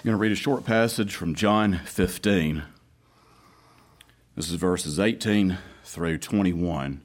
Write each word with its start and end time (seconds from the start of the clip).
I'm 0.00 0.04
going 0.04 0.16
to 0.16 0.22
read 0.22 0.32
a 0.32 0.34
short 0.34 0.64
passage 0.64 1.14
from 1.14 1.34
John 1.34 1.78
15. 1.84 2.62
This 4.34 4.48
is 4.48 4.54
verses 4.54 4.98
18 4.98 5.58
through 5.84 6.16
21. 6.16 7.02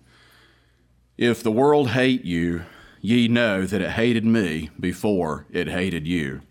If 1.17 1.43
the 1.43 1.51
world 1.51 1.89
hate 1.89 2.23
you, 2.23 2.63
ye 3.01 3.27
know 3.27 3.65
that 3.65 3.81
it 3.81 3.91
hated 3.91 4.23
me 4.23 4.69
before 4.79 5.45
it 5.51 5.67
hated 5.67 6.07
you. 6.07 6.43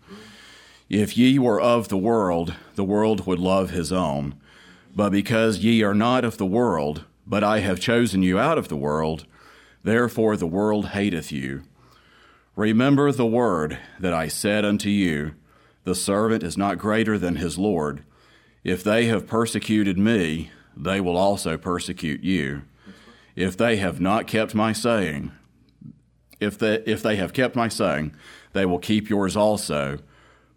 If 0.87 1.17
ye 1.17 1.39
were 1.39 1.59
of 1.59 1.87
the 1.87 1.97
world, 1.97 2.53
the 2.75 2.83
world 2.83 3.25
would 3.25 3.39
love 3.39 3.71
his 3.71 3.91
own. 3.91 4.35
But 4.95 5.09
because 5.09 5.63
ye 5.63 5.81
are 5.81 5.95
not 5.95 6.23
of 6.23 6.37
the 6.37 6.45
world, 6.45 7.05
but 7.25 7.43
I 7.43 7.61
have 7.61 7.79
chosen 7.79 8.21
you 8.21 8.37
out 8.37 8.59
of 8.59 8.67
the 8.67 8.77
world, 8.77 9.25
therefore 9.83 10.37
the 10.37 10.45
world 10.45 10.89
hateth 10.89 11.31
you. 11.31 11.63
Remember 12.55 13.11
the 13.11 13.25
word 13.25 13.79
that 13.99 14.13
I 14.13 14.27
said 14.27 14.63
unto 14.63 14.89
you 14.89 15.33
the 15.85 15.95
servant 15.95 16.43
is 16.43 16.57
not 16.57 16.77
greater 16.77 17.17
than 17.17 17.37
his 17.37 17.57
Lord. 17.57 18.03
If 18.63 18.83
they 18.83 19.05
have 19.05 19.27
persecuted 19.27 19.97
me, 19.97 20.51
they 20.75 20.99
will 20.99 21.15
also 21.15 21.57
persecute 21.57 22.23
you. 22.23 22.63
If 23.35 23.55
they 23.55 23.77
have 23.77 24.01
not 24.01 24.27
kept 24.27 24.55
my 24.55 24.73
saying, 24.73 25.31
if 26.39 26.57
they, 26.57 26.75
if 26.85 27.01
they 27.01 27.15
have 27.15 27.33
kept 27.33 27.55
my 27.55 27.69
saying, 27.69 28.15
they 28.53 28.65
will 28.65 28.79
keep 28.79 29.09
yours 29.09 29.37
also. 29.37 29.99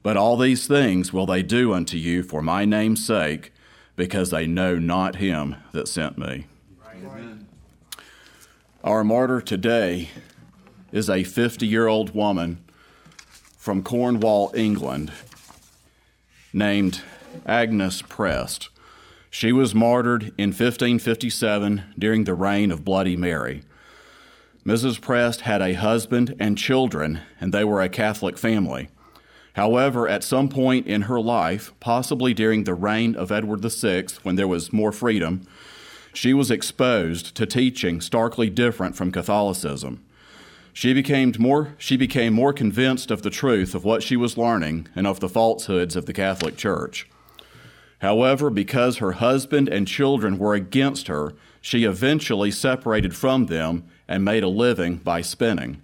But 0.03 0.17
all 0.17 0.37
these 0.37 0.67
things 0.67 1.13
will 1.13 1.27
they 1.27 1.43
do 1.43 1.73
unto 1.73 1.97
you 1.97 2.23
for 2.23 2.43
my 2.43 2.65
name's 2.65 3.05
sake, 3.05 3.53
because 3.97 4.31
they 4.31 4.47
know 4.47 4.79
not 4.79 5.17
him 5.17 5.57
that 5.73 5.89
sent 5.89 6.17
me. 6.17 6.47
Amen. 6.89 7.47
Our 8.83 9.05
martyr 9.05 9.41
today 9.41 10.09
is 10.93 11.11
a 11.11 11.25
50 11.25 11.67
year 11.67 11.89
old 11.89 12.15
woman 12.15 12.65
from 13.69 13.83
Cornwall, 13.83 14.51
England, 14.55 15.13
named 16.55 17.03
Agnes 17.45 18.01
Prest. 18.01 18.71
She 19.29 19.53
was 19.53 19.75
martyred 19.75 20.33
in 20.39 20.53
1557 20.53 21.83
during 21.99 22.25
the 22.25 22.33
reign 22.33 22.71
of 22.71 22.83
Bloody 22.83 23.15
Mary. 23.15 23.61
Mrs. 24.65 25.03
Prest 25.03 25.43
had 25.43 25.61
a 25.61 25.75
husband 25.75 26.35
and 26.41 26.57
children, 26.57 27.21
and 27.43 27.53
they 27.53 27.63
were 27.63 27.83
a 27.83 27.91
Catholic 27.91 28.39
family. 28.39 28.89
However, 29.53 30.09
at 30.09 30.25
some 30.25 30.49
point 30.49 30.87
in 30.87 31.03
her 31.03 31.21
life, 31.21 31.75
possibly 31.79 32.33
during 32.33 32.65
the 32.65 32.73
reign 32.73 33.15
of 33.15 33.31
Edward 33.31 33.61
VI, 33.61 34.07
when 34.23 34.37
there 34.37 34.49
was 34.49 34.73
more 34.73 34.93
freedom, 34.93 35.43
she 36.15 36.33
was 36.33 36.51
exposed 36.51 37.35
to 37.35 37.45
teaching 37.45 38.01
starkly 38.01 38.49
different 38.49 38.97
from 38.97 39.13
Catholicism. 39.13 40.03
She 40.79 40.95
became 40.95 41.35
more, 41.41 41.75
she 41.77 41.97
became 41.97 42.33
more 42.35 42.53
convinced 42.53 43.11
of 43.11 43.23
the 43.23 43.31
truth 43.31 43.75
of 43.75 43.85
what 43.85 44.01
she 44.01 44.17
was 44.17 44.39
learning 44.39 44.87
and 44.95 45.09
of 45.09 45.19
the 45.19 45.29
falsehoods 45.29 45.97
of 45.97 46.07
the 46.07 46.13
Catholic 46.13 46.57
Church. 46.57 47.09
However, 47.99 48.49
because 48.49 48.99
her 48.99 49.11
husband 49.15 49.69
and 49.69 49.89
children 49.89 50.39
were 50.39 50.55
against 50.55 51.09
her, 51.09 51.35
she 51.61 51.83
eventually 51.83 52.53
separated 52.53 53.17
from 53.17 53.47
them 53.47 53.89
and 54.07 54.25
made 54.25 54.45
a 54.45 54.49
living 54.49 54.99
by 54.99 55.21
spinning. 55.21 55.83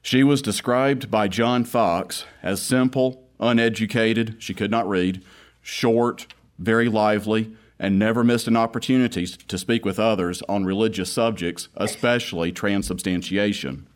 She 0.00 0.24
was 0.24 0.40
described 0.40 1.10
by 1.10 1.28
John 1.28 1.66
Foxe 1.66 2.24
as 2.42 2.62
simple, 2.62 3.22
uneducated, 3.38 4.36
she 4.38 4.54
could 4.54 4.70
not 4.70 4.88
read, 4.88 5.22
short, 5.60 6.26
very 6.58 6.88
lively, 6.88 7.54
and 7.78 7.98
never 7.98 8.24
missed 8.24 8.48
an 8.48 8.56
opportunity 8.56 9.26
to 9.26 9.58
speak 9.58 9.84
with 9.84 9.98
others 9.98 10.42
on 10.48 10.64
religious 10.64 11.12
subjects, 11.12 11.68
especially 11.76 12.50
transubstantiation. 12.50 13.86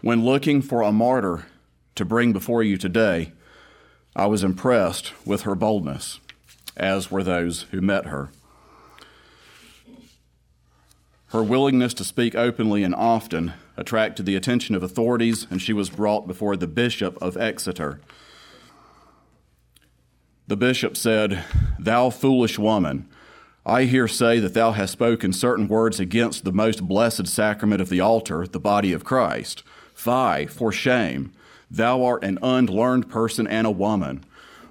When 0.00 0.24
looking 0.24 0.62
for 0.62 0.82
a 0.82 0.92
martyr 0.92 1.46
to 1.96 2.04
bring 2.04 2.32
before 2.32 2.62
you 2.62 2.76
today, 2.76 3.32
I 4.14 4.26
was 4.26 4.44
impressed 4.44 5.12
with 5.26 5.42
her 5.42 5.54
boldness, 5.54 6.20
as 6.76 7.10
were 7.10 7.24
those 7.24 7.62
who 7.70 7.80
met 7.80 8.06
her. 8.06 8.30
Her 11.28 11.42
willingness 11.42 11.92
to 11.94 12.04
speak 12.04 12.34
openly 12.34 12.82
and 12.82 12.94
often 12.94 13.52
attracted 13.76 14.24
the 14.24 14.36
attention 14.36 14.74
of 14.74 14.82
authorities, 14.82 15.46
and 15.50 15.60
she 15.60 15.72
was 15.72 15.90
brought 15.90 16.26
before 16.26 16.56
the 16.56 16.66
Bishop 16.66 17.18
of 17.20 17.36
Exeter. 17.36 18.00
The 20.48 20.56
bishop 20.56 20.96
said, 20.96 21.44
Thou 21.78 22.08
foolish 22.08 22.58
woman, 22.58 23.06
I 23.66 23.84
hear 23.84 24.08
say 24.08 24.38
that 24.40 24.54
thou 24.54 24.72
hast 24.72 24.92
spoken 24.92 25.34
certain 25.34 25.68
words 25.68 26.00
against 26.00 26.42
the 26.42 26.52
most 26.52 26.88
blessed 26.88 27.26
sacrament 27.26 27.82
of 27.82 27.90
the 27.90 28.00
altar, 28.00 28.46
the 28.46 28.58
body 28.58 28.94
of 28.94 29.04
Christ. 29.04 29.62
Fie, 29.92 30.46
for 30.46 30.72
shame! 30.72 31.32
Thou 31.70 32.02
art 32.02 32.24
an 32.24 32.38
unlearned 32.42 33.10
person 33.10 33.46
and 33.46 33.66
a 33.66 33.70
woman. 33.70 34.24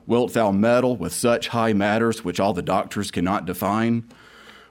Wilt 0.08 0.34
thou 0.34 0.52
meddle 0.52 0.98
with 0.98 1.14
such 1.14 1.50
high 1.50 1.74
matters 1.74 2.26
which 2.26 2.40
all 2.40 2.54
the 2.54 2.64
doctors 2.64 3.12
cannot 3.12 3.46
define? 3.46 4.10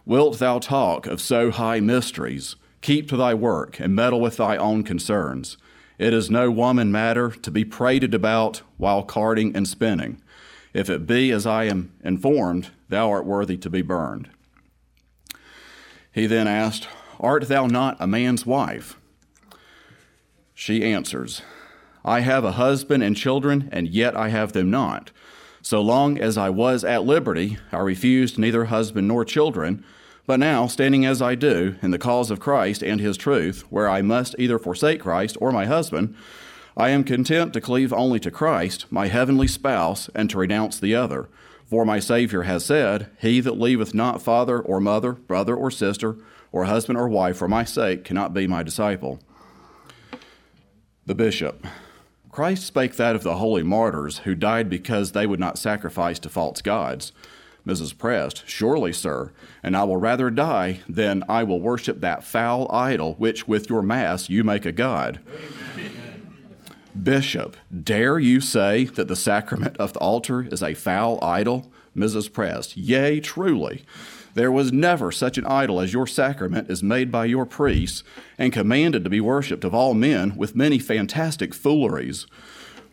Wilt 0.04 0.40
thou 0.40 0.58
talk 0.58 1.06
of 1.06 1.20
so 1.20 1.52
high 1.52 1.78
mysteries? 1.78 2.56
Keep 2.80 3.08
to 3.10 3.16
thy 3.16 3.32
work 3.32 3.78
and 3.78 3.94
meddle 3.94 4.20
with 4.20 4.38
thy 4.38 4.56
own 4.56 4.82
concerns. 4.82 5.56
It 5.98 6.12
is 6.12 6.32
no 6.32 6.50
woman 6.50 6.90
matter 6.90 7.30
to 7.30 7.50
be 7.52 7.64
prated 7.64 8.12
about 8.12 8.62
while 8.76 9.04
carding 9.04 9.54
and 9.54 9.68
spinning. 9.68 10.20
If 10.76 10.90
it 10.90 11.06
be 11.06 11.30
as 11.30 11.46
I 11.46 11.64
am 11.64 11.90
informed, 12.04 12.68
thou 12.90 13.10
art 13.10 13.24
worthy 13.24 13.56
to 13.56 13.70
be 13.70 13.80
burned. 13.80 14.28
He 16.12 16.26
then 16.26 16.46
asked, 16.46 16.86
Art 17.18 17.48
thou 17.48 17.66
not 17.66 17.96
a 17.98 18.06
man's 18.06 18.44
wife? 18.44 18.98
She 20.52 20.84
answers, 20.84 21.40
I 22.04 22.20
have 22.20 22.44
a 22.44 22.52
husband 22.52 23.02
and 23.02 23.16
children, 23.16 23.70
and 23.72 23.88
yet 23.88 24.14
I 24.14 24.28
have 24.28 24.52
them 24.52 24.70
not. 24.70 25.12
So 25.62 25.80
long 25.80 26.18
as 26.18 26.36
I 26.36 26.50
was 26.50 26.84
at 26.84 27.04
liberty, 27.04 27.56
I 27.72 27.78
refused 27.78 28.38
neither 28.38 28.66
husband 28.66 29.08
nor 29.08 29.24
children. 29.24 29.82
But 30.26 30.40
now, 30.40 30.66
standing 30.66 31.06
as 31.06 31.22
I 31.22 31.36
do 31.36 31.76
in 31.80 31.90
the 31.90 31.98
cause 31.98 32.30
of 32.30 32.38
Christ 32.38 32.82
and 32.82 33.00
his 33.00 33.16
truth, 33.16 33.62
where 33.70 33.88
I 33.88 34.02
must 34.02 34.34
either 34.38 34.58
forsake 34.58 35.00
Christ 35.00 35.38
or 35.40 35.52
my 35.52 35.64
husband, 35.64 36.14
I 36.78 36.90
am 36.90 37.04
content 37.04 37.54
to 37.54 37.60
cleave 37.60 37.92
only 37.92 38.20
to 38.20 38.30
Christ, 38.30 38.84
my 38.90 39.06
heavenly 39.06 39.48
spouse, 39.48 40.10
and 40.14 40.28
to 40.28 40.38
renounce 40.38 40.78
the 40.78 40.94
other. 40.94 41.28
For 41.64 41.86
my 41.86 41.98
Savior 41.98 42.42
has 42.42 42.66
said, 42.66 43.10
He 43.18 43.40
that 43.40 43.58
leaveth 43.58 43.94
not 43.94 44.20
father 44.20 44.60
or 44.60 44.78
mother, 44.78 45.12
brother 45.12 45.56
or 45.56 45.70
sister, 45.70 46.16
or 46.52 46.66
husband 46.66 46.98
or 46.98 47.08
wife 47.08 47.38
for 47.38 47.48
my 47.48 47.64
sake 47.64 48.04
cannot 48.04 48.34
be 48.34 48.46
my 48.46 48.62
disciple. 48.62 49.20
The 51.06 51.14
bishop. 51.14 51.66
Christ 52.30 52.66
spake 52.66 52.96
that 52.96 53.16
of 53.16 53.22
the 53.22 53.36
holy 53.36 53.62
martyrs 53.62 54.18
who 54.18 54.34
died 54.34 54.68
because 54.68 55.12
they 55.12 55.26
would 55.26 55.40
not 55.40 55.58
sacrifice 55.58 56.18
to 56.18 56.28
false 56.28 56.60
gods. 56.60 57.12
Mrs. 57.66 57.96
Prest, 57.96 58.44
surely, 58.46 58.92
sir, 58.92 59.32
and 59.62 59.76
I 59.76 59.84
will 59.84 59.96
rather 59.96 60.30
die 60.30 60.80
than 60.88 61.24
I 61.28 61.42
will 61.42 61.60
worship 61.60 62.00
that 62.00 62.22
foul 62.22 62.70
idol 62.70 63.14
which 63.14 63.48
with 63.48 63.70
your 63.70 63.82
mass 63.82 64.28
you 64.28 64.44
make 64.44 64.66
a 64.66 64.72
god. 64.72 65.20
Amen. 65.26 65.75
Bishop, 67.02 67.56
dare 67.82 68.18
you 68.18 68.40
say 68.40 68.84
that 68.84 69.08
the 69.08 69.16
sacrament 69.16 69.76
of 69.76 69.92
the 69.92 69.98
altar 69.98 70.42
is 70.42 70.62
a 70.62 70.74
foul 70.74 71.18
idol? 71.22 71.70
Mrs. 71.96 72.32
Prest, 72.32 72.76
yea, 72.76 73.20
truly. 73.20 73.84
There 74.34 74.52
was 74.52 74.72
never 74.72 75.10
such 75.10 75.38
an 75.38 75.46
idol 75.46 75.80
as 75.80 75.92
your 75.92 76.06
sacrament 76.06 76.70
is 76.70 76.82
made 76.82 77.10
by 77.10 77.24
your 77.24 77.46
priests 77.46 78.04
and 78.36 78.52
commanded 78.52 79.02
to 79.04 79.10
be 79.10 79.20
worshipped 79.20 79.64
of 79.64 79.74
all 79.74 79.94
men 79.94 80.36
with 80.36 80.54
many 80.54 80.78
fantastic 80.78 81.54
fooleries. 81.54 82.26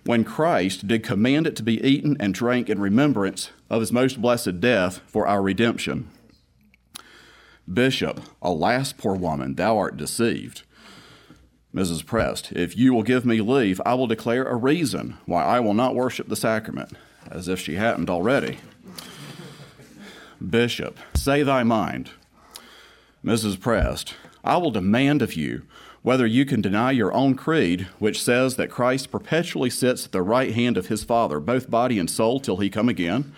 When 0.06 0.24
Christ 0.24 0.88
did 0.88 1.04
command 1.04 1.46
it 1.46 1.56
to 1.58 1.64
be 1.64 1.86
eaten 1.86 2.16
and 2.20 2.34
drank 2.34 2.70
in 2.70 2.80
remembrance 2.80 3.52
of 3.70 3.82
his 3.82 3.92
most 3.92 4.22
blessed 4.22 4.60
death 4.60 5.02
for 5.06 5.28
our 5.28 5.42
redemption. 5.42 6.10
Bishop, 7.72 8.22
alas, 8.42 8.94
poor 8.94 9.16
woman, 9.16 9.56
thou 9.56 9.78
art 9.78 9.98
deceived. 9.98 10.64
Mrs. 11.74 12.06
Prest, 12.06 12.52
if 12.52 12.78
you 12.78 12.94
will 12.94 13.04
give 13.04 13.26
me 13.26 13.42
leave, 13.42 13.82
I 13.86 13.96
will 13.96 14.08
declare 14.08 14.46
a 14.46 14.56
reason 14.56 15.18
why 15.26 15.44
I 15.44 15.60
will 15.60 15.74
not 15.74 15.96
worship 15.96 16.30
the 16.30 16.36
sacrament, 16.36 16.94
as 17.30 17.48
if 17.48 17.60
she 17.60 17.76
hadn't 17.76 18.10
already. 18.10 18.60
Bishop, 20.48 21.00
say 21.16 21.42
thy 21.42 21.64
mind. 21.64 22.12
Mrs. 23.26 23.60
Prest, 23.60 24.14
I 24.44 24.58
will 24.58 24.72
demand 24.72 25.22
of 25.22 25.34
you 25.34 25.64
whether 26.04 26.28
you 26.28 26.46
can 26.46 26.62
deny 26.62 26.92
your 26.92 27.14
own 27.14 27.34
creed, 27.34 27.88
which 27.98 28.22
says 28.22 28.58
that 28.58 28.70
Christ 28.70 29.10
perpetually 29.10 29.70
sits 29.70 30.06
at 30.06 30.12
the 30.12 30.22
right 30.22 30.54
hand 30.54 30.78
of 30.78 30.88
his 30.88 31.04
Father, 31.04 31.40
both 31.40 31.72
body 31.72 31.98
and 31.98 32.10
soul, 32.10 32.42
till 32.42 32.58
he 32.58 32.70
come 32.70 32.90
again, 32.90 33.34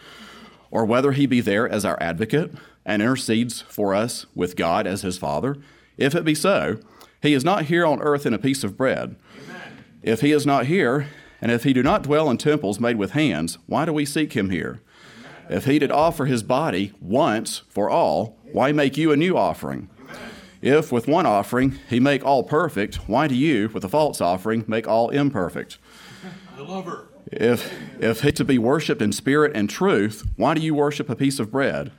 or 0.71 0.83
whether 0.83 1.11
he 1.11 1.27
be 1.27 1.41
there 1.41 1.69
as 1.69 1.85
our 1.85 1.97
advocate 2.01 2.51
and 2.83 3.03
intercedes 3.03 3.61
for 3.61 3.93
us 3.93 4.25
with 4.33 4.55
God 4.55 4.87
as 4.87 5.03
his 5.03 5.17
Father. 5.17 5.57
If 5.97 6.15
it 6.15 6.25
be 6.25 6.35
so, 6.35 6.79
he 7.25 7.33
is 7.33 7.43
not 7.43 7.65
here 7.65 7.85
on 7.85 8.01
earth 8.01 8.25
in 8.25 8.33
a 8.33 8.39
piece 8.39 8.63
of 8.63 8.77
bread. 8.77 9.15
Amen. 9.43 9.83
If 10.01 10.21
he 10.21 10.31
is 10.31 10.45
not 10.45 10.67
here, 10.67 11.07
and 11.41 11.51
if 11.51 11.63
he 11.63 11.73
do 11.73 11.83
not 11.83 12.03
dwell 12.03 12.29
in 12.29 12.37
temples 12.37 12.79
made 12.79 12.97
with 12.97 13.11
hands, 13.11 13.57
why 13.65 13.85
do 13.85 13.93
we 13.93 14.05
seek 14.05 14.33
him 14.33 14.49
here? 14.49 14.81
Amen. 15.19 15.57
If 15.57 15.65
he 15.65 15.79
did 15.79 15.91
offer 15.91 16.25
his 16.25 16.43
body 16.43 16.93
once 17.01 17.63
for 17.69 17.89
all, 17.89 18.37
why 18.51 18.71
make 18.71 18.97
you 18.97 19.11
a 19.11 19.17
new 19.17 19.35
offering? 19.35 19.89
Amen. 19.99 20.17
If 20.61 20.91
with 20.91 21.07
one 21.07 21.25
offering 21.25 21.79
he 21.89 21.99
make 21.99 22.23
all 22.23 22.43
perfect, 22.43 22.95
why 23.07 23.27
do 23.27 23.35
you, 23.35 23.69
with 23.73 23.83
a 23.83 23.89
false 23.89 24.21
offering, 24.21 24.63
make 24.67 24.87
all 24.87 25.09
imperfect? 25.09 25.77
I 26.57 26.61
love 26.61 26.85
her. 26.85 27.09
If, 27.31 27.73
if 27.99 28.21
he 28.21 28.31
to 28.33 28.45
be 28.45 28.57
worshipped 28.57 29.01
in 29.01 29.11
spirit 29.11 29.51
and 29.55 29.69
truth, 29.69 30.27
why 30.35 30.53
do 30.53 30.61
you 30.61 30.73
worship 30.73 31.09
a 31.09 31.15
piece 31.15 31.39
of 31.39 31.51
bread? 31.51 31.91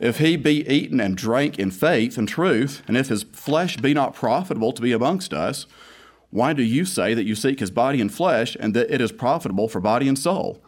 If 0.00 0.18
he 0.18 0.36
be 0.36 0.68
eaten 0.68 1.00
and 1.00 1.16
drank 1.16 1.58
in 1.58 1.70
faith 1.70 2.16
and 2.16 2.28
truth, 2.28 2.82
and 2.86 2.96
if 2.96 3.08
his 3.08 3.24
flesh 3.24 3.76
be 3.76 3.94
not 3.94 4.14
profitable 4.14 4.72
to 4.72 4.82
be 4.82 4.92
amongst 4.92 5.32
us, 5.34 5.66
why 6.30 6.52
do 6.52 6.62
you 6.62 6.84
say 6.84 7.14
that 7.14 7.24
you 7.24 7.34
seek 7.34 7.58
his 7.58 7.70
body 7.70 8.00
and 8.00 8.12
flesh, 8.12 8.56
and 8.60 8.74
that 8.74 8.92
it 8.94 9.00
is 9.00 9.10
profitable 9.12 9.68
for 9.68 9.80
body 9.80 10.06
and 10.06 10.18
soul? 10.18 10.62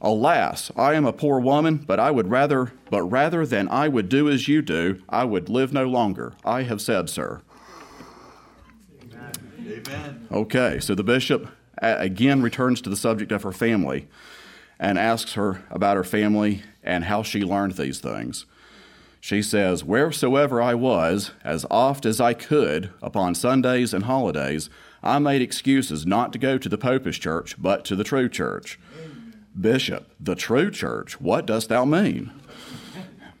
Alas, 0.00 0.70
I 0.76 0.94
am 0.94 1.04
a 1.04 1.12
poor 1.12 1.40
woman, 1.40 1.76
but 1.76 2.00
I 2.00 2.10
would 2.10 2.30
rather, 2.30 2.72
but 2.88 3.02
rather 3.02 3.44
than 3.44 3.68
I 3.68 3.88
would 3.88 4.08
do 4.08 4.30
as 4.30 4.48
you 4.48 4.62
do, 4.62 5.02
I 5.10 5.24
would 5.24 5.50
live 5.50 5.74
no 5.74 5.84
longer. 5.84 6.32
I 6.42 6.62
have 6.62 6.80
said, 6.80 7.10
sir. 7.10 7.42
Amen. 9.60 10.26
Okay, 10.32 10.80
so 10.80 10.94
the 10.94 11.04
bishop 11.04 11.48
again 11.82 12.40
returns 12.40 12.80
to 12.82 12.90
the 12.90 12.96
subject 12.96 13.30
of 13.30 13.42
her 13.42 13.52
family 13.52 14.08
and 14.78 14.98
asks 14.98 15.34
her 15.34 15.62
about 15.70 15.96
her 15.96 16.04
family 16.04 16.62
and 16.82 17.04
how 17.04 17.22
she 17.22 17.42
learned 17.42 17.74
these 17.74 17.98
things. 17.98 18.46
She 19.20 19.42
says, 19.42 19.84
Wheresoever 19.84 20.62
I 20.62 20.74
was, 20.74 21.32
as 21.44 21.66
oft 21.70 22.06
as 22.06 22.20
I 22.20 22.32
could, 22.32 22.90
upon 23.02 23.34
Sundays 23.34 23.92
and 23.92 24.04
holidays, 24.04 24.70
I 25.02 25.18
made 25.18 25.42
excuses 25.42 26.06
not 26.06 26.32
to 26.32 26.38
go 26.38 26.58
to 26.58 26.68
the 26.68 26.78
popish 26.78 27.20
church, 27.20 27.60
but 27.60 27.84
to 27.86 27.96
the 27.96 28.04
true 28.04 28.28
church. 28.28 28.78
Bishop, 29.58 30.10
the 30.18 30.34
true 30.34 30.70
church, 30.70 31.20
what 31.20 31.46
dost 31.46 31.68
thou 31.68 31.84
mean? 31.84 32.30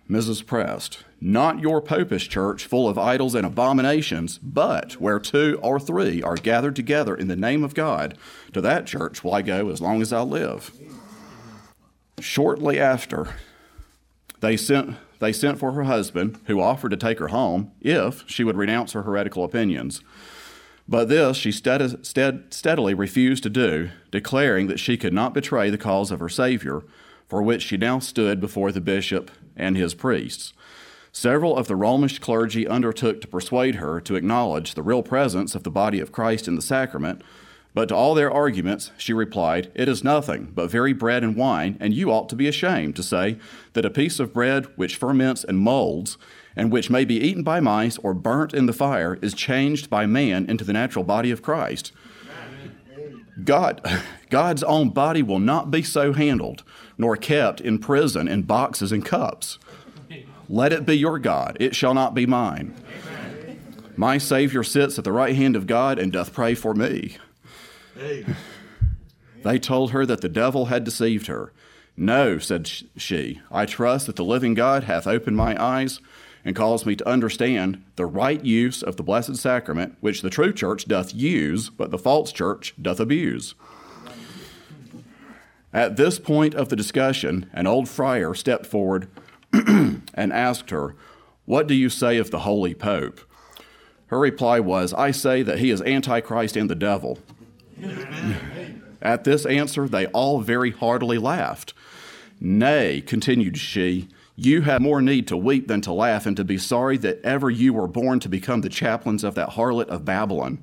Mrs. 0.08 0.44
Prest, 0.44 1.04
not 1.20 1.60
your 1.60 1.80
popish 1.80 2.28
church 2.28 2.64
full 2.64 2.88
of 2.88 2.98
idols 2.98 3.34
and 3.34 3.46
abominations, 3.46 4.38
but 4.38 4.94
where 4.94 5.20
two 5.20 5.58
or 5.62 5.78
three 5.78 6.22
are 6.22 6.34
gathered 6.34 6.74
together 6.74 7.14
in 7.14 7.28
the 7.28 7.36
name 7.36 7.62
of 7.62 7.74
God, 7.74 8.18
to 8.52 8.60
that 8.60 8.86
church 8.86 9.22
will 9.22 9.34
I 9.34 9.42
go 9.42 9.70
as 9.70 9.80
long 9.80 10.02
as 10.02 10.12
I 10.12 10.22
live. 10.22 10.72
Shortly 12.18 12.80
after, 12.80 13.28
they 14.40 14.56
sent, 14.56 14.96
they 15.20 15.32
sent 15.32 15.58
for 15.58 15.72
her 15.72 15.84
husband, 15.84 16.40
who 16.46 16.60
offered 16.60 16.90
to 16.90 16.96
take 16.96 17.18
her 17.18 17.28
home 17.28 17.70
if 17.80 18.24
she 18.26 18.42
would 18.42 18.56
renounce 18.56 18.92
her 18.92 19.02
heretical 19.02 19.44
opinions. 19.44 20.02
But 20.88 21.08
this 21.08 21.36
she 21.36 21.52
stead, 21.52 22.04
stead, 22.04 22.52
steadily 22.52 22.94
refused 22.94 23.44
to 23.44 23.50
do, 23.50 23.90
declaring 24.10 24.66
that 24.66 24.80
she 24.80 24.96
could 24.96 25.12
not 25.12 25.34
betray 25.34 25.70
the 25.70 25.78
cause 25.78 26.10
of 26.10 26.18
her 26.18 26.28
Savior, 26.28 26.82
for 27.28 27.42
which 27.42 27.62
she 27.62 27.76
now 27.76 28.00
stood 28.00 28.40
before 28.40 28.72
the 28.72 28.80
bishop 28.80 29.30
and 29.56 29.76
his 29.76 29.94
priests. 29.94 30.52
Several 31.12 31.56
of 31.56 31.68
the 31.68 31.76
Romish 31.76 32.18
clergy 32.18 32.66
undertook 32.66 33.20
to 33.20 33.28
persuade 33.28 33.76
her 33.76 34.00
to 34.00 34.16
acknowledge 34.16 34.74
the 34.74 34.82
real 34.82 35.02
presence 35.02 35.54
of 35.54 35.64
the 35.64 35.70
body 35.70 36.00
of 36.00 36.12
Christ 36.12 36.48
in 36.48 36.56
the 36.56 36.62
sacrament, 36.62 37.22
but 37.74 37.88
to 37.88 37.94
all 37.94 38.14
their 38.14 38.30
arguments 38.30 38.90
she 38.98 39.12
replied, 39.12 39.70
It 39.74 39.88
is 39.88 40.04
nothing 40.04 40.52
but 40.54 40.70
very 40.70 40.92
bread 40.92 41.22
and 41.22 41.36
wine, 41.36 41.76
and 41.80 41.94
you 41.94 42.10
ought 42.10 42.28
to 42.30 42.36
be 42.36 42.48
ashamed 42.48 42.96
to 42.96 43.02
say 43.02 43.38
that 43.74 43.84
a 43.84 43.90
piece 43.90 44.18
of 44.18 44.32
bread 44.32 44.66
which 44.76 44.96
ferments 44.96 45.44
and 45.44 45.58
molds 45.58 46.18
and 46.56 46.72
which 46.72 46.90
may 46.90 47.04
be 47.04 47.16
eaten 47.16 47.42
by 47.42 47.60
mice 47.60 47.96
or 47.98 48.14
burnt 48.14 48.52
in 48.52 48.66
the 48.66 48.72
fire, 48.72 49.18
is 49.22 49.34
changed 49.34 49.88
by 49.88 50.06
man 50.06 50.44
into 50.46 50.64
the 50.64 50.72
natural 50.72 51.04
body 51.04 51.30
of 51.30 51.42
Christ. 51.42 51.92
God, 53.44 53.80
God's 54.30 54.62
own 54.62 54.90
body 54.90 55.22
will 55.22 55.38
not 55.38 55.70
be 55.70 55.82
so 55.82 56.12
handled, 56.12 56.62
nor 56.98 57.16
kept 57.16 57.60
in 57.60 57.78
prison 57.78 58.28
in 58.28 58.42
boxes 58.42 58.92
and 58.92 59.04
cups. 59.04 59.58
Let 60.48 60.72
it 60.72 60.84
be 60.84 60.98
your 60.98 61.18
God, 61.18 61.56
it 61.60 61.76
shall 61.76 61.94
not 61.94 62.14
be 62.14 62.26
mine. 62.26 62.74
My 63.96 64.18
Savior 64.18 64.62
sits 64.62 64.98
at 64.98 65.04
the 65.04 65.12
right 65.12 65.36
hand 65.36 65.56
of 65.56 65.66
God 65.66 65.98
and 65.98 66.12
doth 66.12 66.32
pray 66.32 66.54
for 66.54 66.74
me. 66.74 67.16
They 69.42 69.58
told 69.58 69.90
her 69.92 70.04
that 70.06 70.20
the 70.20 70.28
devil 70.28 70.66
had 70.66 70.84
deceived 70.84 71.26
her. 71.26 71.52
No, 71.96 72.38
said 72.38 72.70
she, 72.96 73.40
I 73.50 73.66
trust 73.66 74.06
that 74.06 74.16
the 74.16 74.24
living 74.24 74.54
God 74.54 74.84
hath 74.84 75.06
opened 75.06 75.36
my 75.36 75.60
eyes 75.62 76.00
and 76.44 76.56
caused 76.56 76.86
me 76.86 76.96
to 76.96 77.08
understand 77.08 77.84
the 77.96 78.06
right 78.06 78.42
use 78.42 78.82
of 78.82 78.96
the 78.96 79.02
Blessed 79.02 79.36
Sacrament, 79.36 79.96
which 80.00 80.22
the 80.22 80.30
true 80.30 80.52
church 80.52 80.86
doth 80.86 81.14
use, 81.14 81.68
but 81.68 81.90
the 81.90 81.98
false 81.98 82.32
church 82.32 82.74
doth 82.80 83.00
abuse. 83.00 83.54
At 85.72 85.96
this 85.96 86.18
point 86.18 86.54
of 86.54 86.68
the 86.68 86.76
discussion, 86.76 87.48
an 87.52 87.66
old 87.66 87.88
friar 87.88 88.34
stepped 88.34 88.66
forward 88.66 89.08
and 89.52 90.32
asked 90.32 90.70
her, 90.70 90.96
What 91.44 91.66
do 91.66 91.74
you 91.74 91.88
say 91.88 92.16
of 92.16 92.30
the 92.30 92.40
Holy 92.40 92.74
Pope? 92.74 93.20
Her 94.06 94.18
reply 94.18 94.58
was, 94.58 94.92
I 94.94 95.12
say 95.12 95.42
that 95.42 95.60
he 95.60 95.70
is 95.70 95.82
Antichrist 95.82 96.56
and 96.56 96.68
the 96.68 96.74
devil. 96.74 97.18
At 99.02 99.24
this 99.24 99.46
answer, 99.46 99.88
they 99.88 100.06
all 100.06 100.40
very 100.40 100.70
heartily 100.70 101.18
laughed. 101.18 101.72
Nay, 102.40 103.00
continued 103.00 103.58
she, 103.58 104.08
you 104.36 104.62
have 104.62 104.80
more 104.80 105.02
need 105.02 105.28
to 105.28 105.36
weep 105.36 105.68
than 105.68 105.80
to 105.82 105.92
laugh, 105.92 106.24
and 106.24 106.36
to 106.36 106.44
be 106.44 106.56
sorry 106.56 106.96
that 106.98 107.20
ever 107.22 107.50
you 107.50 107.74
were 107.74 107.86
born 107.86 108.20
to 108.20 108.28
become 108.28 108.62
the 108.62 108.68
chaplains 108.68 109.24
of 109.24 109.34
that 109.34 109.50
harlot 109.50 109.88
of 109.88 110.04
Babylon. 110.04 110.62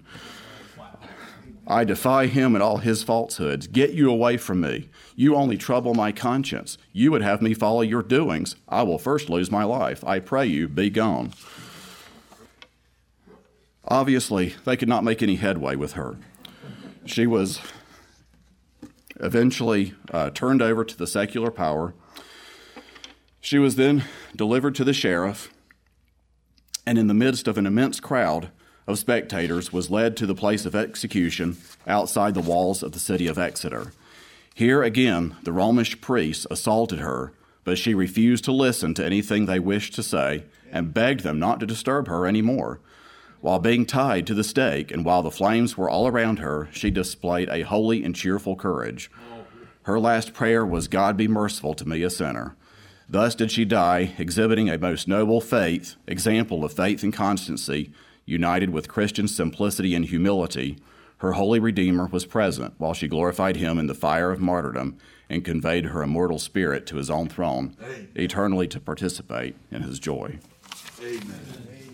I 1.68 1.84
defy 1.84 2.28
him 2.28 2.56
and 2.56 2.64
all 2.64 2.78
his 2.78 3.04
falsehoods. 3.04 3.68
Get 3.68 3.92
you 3.92 4.10
away 4.10 4.38
from 4.38 4.62
me. 4.62 4.90
You 5.16 5.36
only 5.36 5.58
trouble 5.58 5.94
my 5.94 6.14
conscience. 6.14 6.78
You 6.94 7.12
would 7.12 7.22
have 7.22 7.42
me 7.42 7.54
follow 7.54 7.82
your 7.82 8.04
doings. 8.04 8.56
I 8.70 8.84
will 8.84 8.98
first 8.98 9.30
lose 9.30 9.52
my 9.52 9.66
life. 9.66 10.04
I 10.06 10.20
pray 10.20 10.46
you, 10.46 10.70
be 10.70 10.90
gone. 10.90 11.34
Obviously, 13.86 14.56
they 14.64 14.78
could 14.78 14.90
not 14.90 15.04
make 15.04 15.22
any 15.22 15.36
headway 15.36 15.76
with 15.76 15.94
her. 15.94 16.18
She 17.08 17.26
was 17.26 17.60
eventually 19.20 19.94
uh, 20.12 20.30
turned 20.30 20.62
over 20.62 20.86
to 20.86 20.98
the 20.98 21.08
secular 21.08 21.50
power 21.50 21.94
she 23.48 23.60
was 23.60 23.78
then 23.78 24.04
delivered 24.36 24.76
to 24.76 24.84
the 24.84 24.92
sheriff, 24.92 25.54
and 26.86 26.98
in 26.98 27.08
the 27.08 27.14
midst 27.14 27.48
of 27.48 27.58
an 27.58 27.66
immense 27.66 28.02
crowd 28.02 28.50
of 28.86 29.00
spectators 29.00 29.72
was 29.72 29.90
led 29.90 30.18
to 30.18 30.26
the 30.26 30.36
place 30.36 30.66
of 30.66 30.76
execution 30.76 31.56
outside 31.88 32.34
the 32.34 32.42
walls 32.42 32.84
of 32.84 32.92
the 32.92 33.00
city 33.00 33.26
of 33.26 33.38
Exeter. 33.38 33.94
Here 34.54 34.84
again, 34.84 35.38
the 35.44 35.54
Romish 35.54 36.02
priests 36.02 36.46
assaulted 36.52 37.00
her, 37.00 37.32
but 37.64 37.78
she 37.78 37.94
refused 37.94 38.44
to 38.44 38.52
listen 38.52 38.94
to 38.96 39.06
anything 39.06 39.46
they 39.46 39.60
wished 39.60 39.94
to 39.96 40.04
say 40.04 40.44
and 40.70 40.94
begged 40.94 41.22
them 41.22 41.40
not 41.40 41.62
to 41.62 41.66
disturb 41.66 42.10
her 42.10 42.26
any 42.26 42.42
more. 42.42 42.82
While 43.42 43.60
being 43.60 43.86
tied 43.86 44.26
to 44.28 44.34
the 44.34 44.44
stake 44.44 44.92
and 44.92 45.06
while 45.06 45.22
the 45.22 45.32
flames 45.32 45.78
were 45.78 45.90
all 45.90 46.08
around 46.08 46.40
her, 46.40 46.70
she 46.72 46.90
displayed 46.90 47.50
a 47.50 47.62
holy 47.62 48.04
and 48.04 48.16
cheerful 48.16 48.56
courage. 48.56 49.12
Her 49.84 50.00
last 50.00 50.34
prayer 50.34 50.66
was, 50.66 50.88
God 50.88 51.16
be 51.16 51.28
merciful 51.28 51.74
to 51.76 51.88
me, 51.88 52.04
a 52.04 52.10
sinner. 52.10 52.56
Thus 53.08 53.36
did 53.36 53.52
she 53.52 53.64
die, 53.64 54.14
exhibiting 54.18 54.70
a 54.70 54.78
most 54.78 55.08
noble 55.08 55.40
faith, 55.40 55.96
example 56.08 56.66
of 56.66 56.74
faith 56.74 57.04
and 57.04 57.14
constancy, 57.14 57.94
united 58.26 58.72
with 58.72 58.90
Christian 58.90 59.30
simplicity 59.30 59.96
and 59.96 60.04
humility. 60.04 60.78
Her 61.20 61.34
holy 61.34 61.60
Redeemer 61.60 62.08
was 62.08 62.26
present 62.26 62.74
while 62.78 62.94
she 62.94 63.08
glorified 63.08 63.56
him 63.56 63.80
in 63.80 63.88
the 63.88 63.94
fire 63.94 64.32
of 64.32 64.42
martyrdom 64.42 64.98
and 65.30 65.46
conveyed 65.46 65.86
her 65.86 66.04
immortal 66.04 66.40
spirit 66.40 66.86
to 66.88 66.98
his 66.98 67.10
own 67.10 67.30
throne, 67.30 67.78
eternally 68.16 68.68
to 68.68 68.80
participate 68.80 69.56
in 69.72 69.84
his 69.84 70.00
joy. 70.00 70.40
Amen. 71.02 71.87